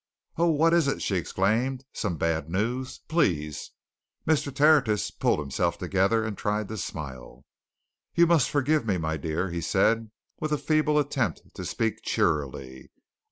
"Oh, 0.35 0.47
what 0.49 0.73
is 0.73 0.87
it!" 0.87 0.99
she 0.99 1.15
exclaimed. 1.15 1.85
"Some 1.93 2.17
bad 2.17 2.49
news? 2.49 3.01
Please" 3.07 3.69
Mr. 4.27 4.51
Tertius 4.51 5.11
pulled 5.11 5.37
himself 5.37 5.77
together 5.77 6.23
and 6.25 6.35
tried 6.35 6.69
to 6.69 6.77
smile. 6.77 7.45
"You 8.15 8.25
must 8.25 8.49
forgive 8.49 8.83
me, 8.83 8.97
my 8.97 9.15
dear," 9.17 9.51
he 9.51 9.61
said, 9.61 10.09
with 10.39 10.51
a 10.51 10.57
feeble 10.57 10.97
attempt 10.97 11.43
to 11.53 11.63
speak 11.63 11.99
cheerily. 12.01 12.89